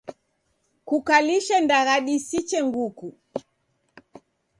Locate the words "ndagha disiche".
1.65-2.59